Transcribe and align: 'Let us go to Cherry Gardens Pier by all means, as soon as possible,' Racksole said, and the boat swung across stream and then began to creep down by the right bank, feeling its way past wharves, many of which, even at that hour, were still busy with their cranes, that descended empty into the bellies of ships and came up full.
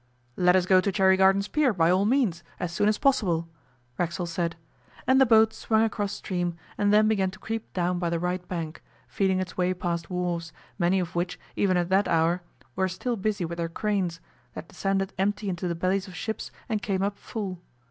'Let 0.35 0.55
us 0.55 0.65
go 0.65 0.81
to 0.81 0.91
Cherry 0.91 1.15
Gardens 1.15 1.47
Pier 1.47 1.73
by 1.73 1.91
all 1.91 2.05
means, 2.05 2.43
as 2.59 2.71
soon 2.71 2.87
as 2.89 2.97
possible,' 2.97 3.47
Racksole 3.99 4.25
said, 4.25 4.55
and 5.05 5.21
the 5.21 5.27
boat 5.27 5.53
swung 5.53 5.83
across 5.83 6.11
stream 6.13 6.55
and 6.75 6.91
then 6.91 7.07
began 7.07 7.29
to 7.29 7.37
creep 7.37 7.71
down 7.73 7.99
by 7.99 8.09
the 8.09 8.17
right 8.17 8.47
bank, 8.47 8.81
feeling 9.07 9.39
its 9.39 9.57
way 9.57 9.75
past 9.75 10.09
wharves, 10.09 10.53
many 10.79 10.99
of 10.99 11.13
which, 11.15 11.39
even 11.55 11.77
at 11.77 11.89
that 11.89 12.07
hour, 12.07 12.41
were 12.75 12.87
still 12.87 13.15
busy 13.15 13.45
with 13.45 13.59
their 13.59 13.69
cranes, 13.69 14.19
that 14.55 14.67
descended 14.69 15.13
empty 15.19 15.49
into 15.49 15.67
the 15.67 15.75
bellies 15.75 16.07
of 16.07 16.15
ships 16.15 16.49
and 16.67 16.81
came 16.81 17.03
up 17.03 17.19
full. 17.19 17.61